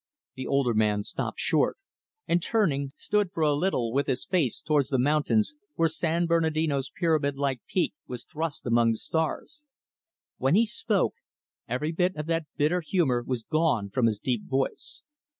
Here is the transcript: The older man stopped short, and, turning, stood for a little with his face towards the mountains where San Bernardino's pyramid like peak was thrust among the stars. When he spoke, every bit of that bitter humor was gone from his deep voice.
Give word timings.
The 0.33 0.47
older 0.47 0.73
man 0.73 1.03
stopped 1.03 1.39
short, 1.39 1.77
and, 2.27 2.41
turning, 2.41 2.89
stood 2.97 3.31
for 3.31 3.43
a 3.43 3.53
little 3.53 3.93
with 3.93 4.07
his 4.07 4.25
face 4.25 4.59
towards 4.59 4.89
the 4.89 4.97
mountains 4.97 5.53
where 5.75 5.87
San 5.87 6.25
Bernardino's 6.25 6.89
pyramid 6.89 7.35
like 7.35 7.61
peak 7.67 7.93
was 8.07 8.23
thrust 8.23 8.65
among 8.65 8.93
the 8.93 8.97
stars. 8.97 9.63
When 10.39 10.55
he 10.55 10.65
spoke, 10.65 11.13
every 11.67 11.91
bit 11.91 12.15
of 12.15 12.25
that 12.25 12.47
bitter 12.57 12.81
humor 12.81 13.21
was 13.23 13.43
gone 13.43 13.91
from 13.91 14.07
his 14.07 14.17
deep 14.17 14.49
voice. 14.49 15.03